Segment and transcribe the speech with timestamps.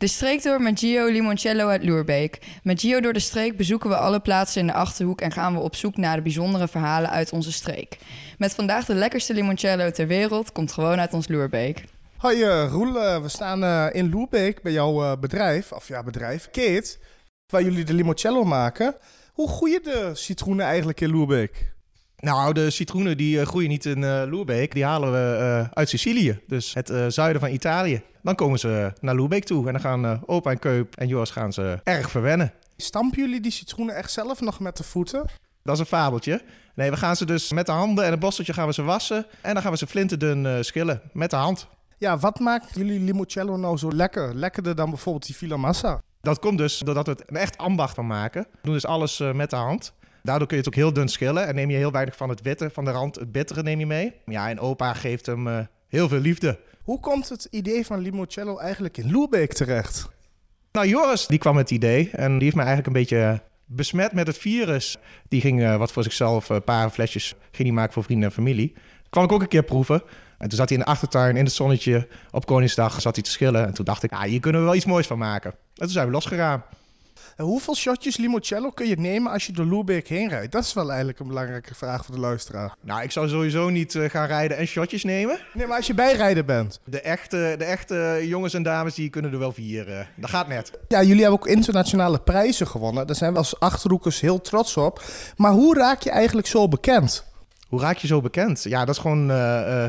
[0.00, 2.38] De streektour met Gio Limoncello uit Loerbeek.
[2.62, 5.20] Met Gio door de streek bezoeken we alle plaatsen in de Achterhoek...
[5.20, 7.98] en gaan we op zoek naar de bijzondere verhalen uit onze streek.
[8.38, 10.52] Met vandaag de lekkerste limoncello ter wereld...
[10.52, 11.84] komt gewoon uit ons Loerbeek.
[12.16, 16.44] Hoi uh, Roel, uh, we staan uh, in Loerbeek bij jouw bedrijf, of ja bedrijf,
[16.50, 16.96] Kate...
[17.46, 18.96] waar jullie de limoncello maken.
[19.32, 21.72] Hoe groeien de citroenen eigenlijk in Loerbeek?
[22.20, 26.92] Nou, de citroenen die groeien niet in Loerbeek, die halen we uit Sicilië, dus het
[27.08, 28.02] zuiden van Italië.
[28.22, 31.52] Dan komen ze naar Loerbeek toe en dan gaan opa en Keup en Joris gaan
[31.52, 32.52] ze erg verwennen.
[32.76, 35.24] Stampen jullie die citroenen echt zelf nog met de voeten?
[35.62, 36.42] Dat is een fabeltje.
[36.74, 39.26] Nee, we gaan ze dus met de handen en een borsteltje gaan we ze wassen.
[39.40, 41.66] En dan gaan we ze flinterdun uh, schillen met de hand.
[41.98, 44.34] Ja, wat maakt jullie limoncello nou zo lekker?
[44.34, 46.00] Lekkerder dan bijvoorbeeld die Villa Massa?
[46.20, 48.42] Dat komt dus doordat we het een echt ambacht van maken.
[48.42, 49.92] We doen dus alles uh, met de hand.
[50.22, 51.46] Daardoor kun je het ook heel dun schillen.
[51.46, 53.14] En neem je heel weinig van het witte van de rand.
[53.14, 54.12] Het bittere neem je mee.
[54.24, 56.58] Ja, en opa geeft hem uh, heel veel liefde.
[56.82, 60.08] Hoe komt het idee van limoncello eigenlijk in Loerbeek terecht?
[60.72, 62.10] Nou, Joris die kwam met het idee.
[62.12, 64.96] En die heeft me eigenlijk een beetje besmet met het virus.
[65.28, 68.34] Die ging uh, wat voor zichzelf, een paar flesjes ging die maken voor vrienden en
[68.34, 68.74] familie.
[69.10, 70.02] Kwam ik ook een keer proeven.
[70.38, 73.30] En toen zat hij in de achtertuin in het zonnetje op Koningsdag zat hij te
[73.30, 73.66] schillen.
[73.66, 75.50] En toen dacht ik, ah, hier kunnen we wel iets moois van maken.
[75.50, 76.64] En toen zijn we losgegaan.
[77.36, 80.52] En hoeveel shotjes limoncello kun je nemen als je door Loerbeek heen rijdt?
[80.52, 82.74] Dat is wel eigenlijk een belangrijke vraag voor de luisteraar.
[82.80, 85.38] Nou, ik zou sowieso niet uh, gaan rijden en shotjes nemen.
[85.52, 86.80] Nee, maar als je bijrijden bent.
[86.84, 89.88] De echte, de echte jongens en dames die kunnen er wel vier.
[89.88, 90.72] Uh, dat gaat net.
[90.88, 93.06] Ja, jullie hebben ook internationale prijzen gewonnen.
[93.06, 95.02] Daar zijn we als Achterhoekers heel trots op.
[95.36, 97.24] Maar hoe raak je eigenlijk zo bekend?
[97.68, 98.62] Hoe raak je zo bekend?
[98.62, 99.84] Ja, dat is gewoon uh,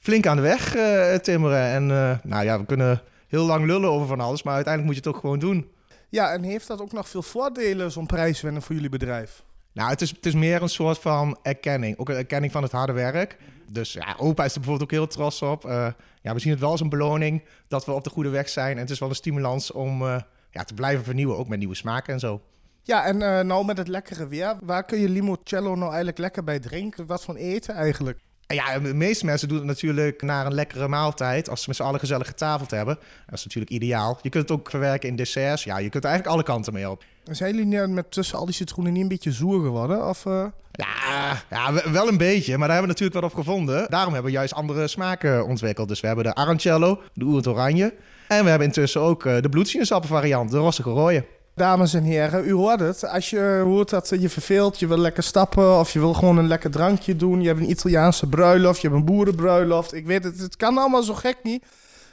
[0.00, 0.76] flink aan de weg
[1.22, 1.62] timmeren.
[1.62, 1.86] En
[2.22, 4.42] nou ja, we kunnen heel lang lullen over van alles.
[4.42, 5.74] Maar uiteindelijk moet je het ook gewoon doen.
[6.08, 9.44] Ja, en heeft dat ook nog veel voordelen, zo'n prijs winnen voor jullie bedrijf?
[9.72, 11.98] Nou, het is, het is meer een soort van erkenning.
[11.98, 13.36] Ook een erkenning van het harde werk.
[13.70, 15.64] Dus ja, opa is er bijvoorbeeld ook heel trots op.
[15.64, 15.88] Uh,
[16.22, 18.74] ja, we zien het wel als een beloning dat we op de goede weg zijn.
[18.74, 21.74] En het is wel een stimulans om uh, ja, te blijven vernieuwen, ook met nieuwe
[21.74, 22.40] smaken en zo.
[22.82, 26.44] Ja, en uh, nou met het lekkere weer, waar kun je limoncello nou eigenlijk lekker
[26.44, 27.06] bij drinken?
[27.06, 28.18] Wat van eten eigenlijk?
[28.46, 31.48] Ja, de meeste mensen doen het natuurlijk naar een lekkere maaltijd.
[31.48, 32.98] Als ze met z'n allen gezellig getafeld hebben.
[33.26, 34.18] Dat is natuurlijk ideaal.
[34.22, 35.64] Je kunt het ook verwerken in desserts.
[35.64, 37.04] Ja, je kunt er eigenlijk alle kanten mee op.
[37.24, 40.08] Zijn jullie met tussen al die citroenen niet een beetje zoer geworden?
[40.08, 40.44] Of, uh...
[40.72, 42.58] ja, ja, wel een beetje.
[42.58, 43.90] Maar daar hebben we natuurlijk wat op gevonden.
[43.90, 45.88] Daarom hebben we juist andere smaken ontwikkeld.
[45.88, 47.94] Dus we hebben de Arancello, de Oerend Oranje.
[48.28, 51.24] En we hebben intussen ook uh, de bloedsinesappen variant, de rossige rode.
[51.56, 53.08] Dames en heren, u hoort het.
[53.08, 56.46] Als je hoort dat je verveelt, je wil lekker stappen of je wil gewoon een
[56.46, 57.40] lekker drankje doen.
[57.40, 59.92] Je hebt een Italiaanse bruiloft, je hebt een boerenbruiloft.
[59.92, 61.64] Ik weet het, het kan allemaal zo gek niet.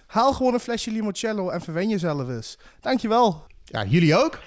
[0.05, 2.57] Haal gewoon een flesje limoncello en verwen jezelf eens.
[2.79, 3.45] Dankjewel.
[3.65, 4.39] Ja, jullie ook.